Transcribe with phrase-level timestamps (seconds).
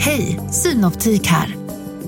[0.00, 1.56] Hej, Synoptik här.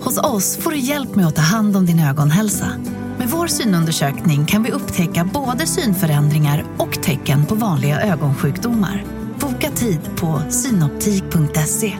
[0.00, 2.72] Hos oss får du hjälp med att ta hand om din ögonhälsa.
[3.18, 9.04] Med vår synundersökning kan vi upptäcka både synförändringar och tecken på vanliga ögonsjukdomar.
[9.40, 11.92] Boka tid på synoptik.se.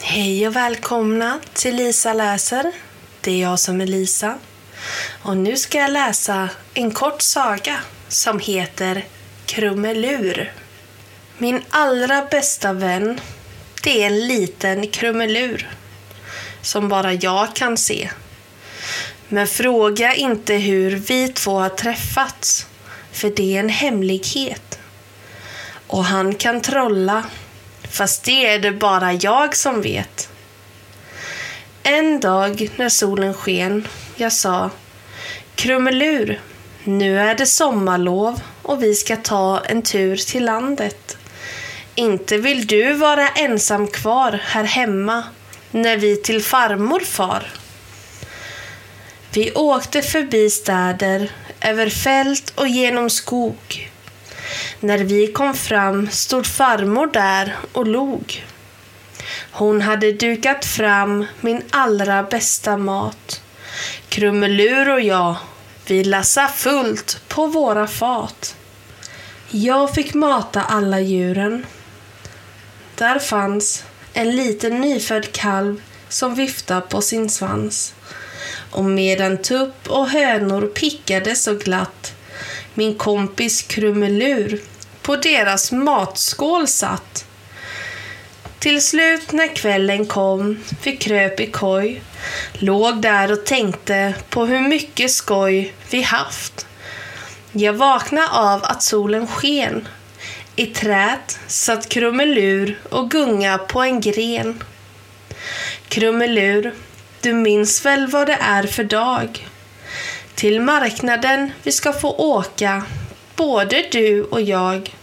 [0.00, 2.72] Hej och välkomna till Lisa läser.
[3.20, 4.38] Det är jag som är Lisa.
[5.22, 7.76] Och nu ska jag läsa en kort saga
[8.08, 9.04] som heter
[9.46, 10.52] Krumelur.
[11.40, 13.20] Min allra bästa vän,
[13.82, 15.70] det är en liten krumelur
[16.62, 18.10] som bara jag kan se.
[19.28, 22.66] Men fråga inte hur vi två har träffats,
[23.12, 24.78] för det är en hemlighet.
[25.86, 27.24] Och han kan trolla,
[27.90, 30.28] fast det är det bara jag som vet.
[31.82, 34.70] En dag när solen sken, jag sa
[35.54, 36.40] Krumelur,
[36.84, 41.18] nu är det sommarlov och vi ska ta en tur till landet.
[41.98, 45.24] Inte vill du vara ensam kvar här hemma
[45.70, 47.46] när vi till farmor far.
[49.32, 53.90] Vi åkte förbi städer, över fält och genom skog.
[54.80, 58.44] När vi kom fram stod farmor där och log.
[59.50, 63.42] Hon hade dukat fram min allra bästa mat.
[64.08, 65.36] Krumelur och jag,
[65.86, 68.56] vi lassa fullt på våra fat.
[69.50, 71.66] Jag fick mata alla djuren.
[72.98, 77.94] Där fanns en liten nyfödd kalv som viftade på sin svans.
[78.70, 82.14] Och medan tupp och hönor pickade så glatt
[82.74, 84.60] min kompis Krumelur
[85.02, 87.24] på deras matskål satt.
[88.58, 92.02] Till slut när kvällen kom, vi kröp i koj,
[92.52, 96.66] låg där och tänkte på hur mycket skoj vi haft.
[97.52, 99.88] Jag vaknade av att solen sken.
[100.58, 104.64] I trät satt Krumelur och gunga på en gren.
[105.88, 106.74] Krumelur,
[107.20, 109.48] du minns väl vad det är för dag?
[110.34, 112.82] Till marknaden vi ska få åka,
[113.36, 114.94] både du och jag.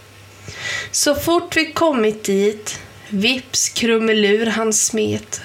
[0.90, 5.40] Så fort vi kommit dit, vips Krumelur han smet.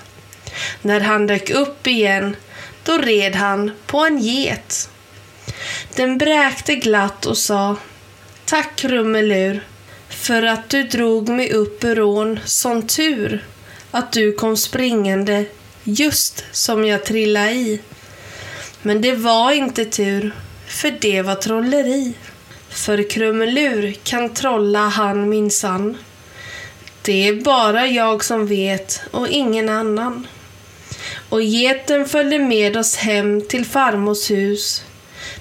[0.82, 2.36] När han dök upp igen,
[2.84, 4.90] då red han på en get.
[5.96, 7.76] Den bräkte glatt och sa
[8.46, 9.62] Tack Krumelur
[10.22, 13.46] för att du drog mig upp ur ån, sån tur
[13.92, 15.46] att du kom springande
[15.84, 17.80] just som jag trillade i.
[18.82, 20.36] Men det var inte tur,
[20.68, 22.14] för det var trolleri.
[22.70, 25.98] För Krumelur kan trolla han minsann.
[27.02, 30.28] Det är bara jag som vet och ingen annan.
[31.30, 34.84] Och geten följde med oss hem till farmors hus.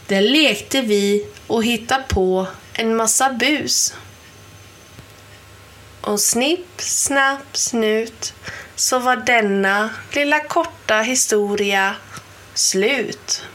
[0.06, 3.94] Där lekte vi och hittade på en massa bus.
[6.00, 8.34] Och snipp, snapp, snut
[8.76, 11.94] så var denna lilla korta historia
[12.54, 13.46] slut.